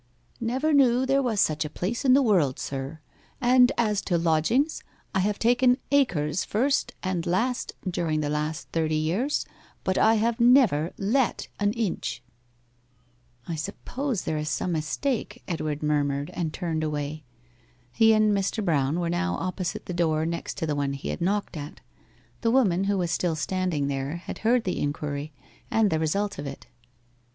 [0.39, 2.99] 'Never knew there was such a place in the world, sir;
[3.39, 8.95] and as to lodgings, I have taken acres first and last during the last thirty
[8.95, 9.45] years,
[9.83, 12.23] but I have never let an inch.'
[13.47, 17.23] 'I suppose there is some mistake,' Edward murmured, and turned away.
[17.93, 18.65] He and Mr.
[18.65, 21.79] Brown were now opposite the door next to the one he had knocked at.
[22.41, 25.31] The woman who was still standing there had heard the inquiry
[25.69, 26.65] and the result of it.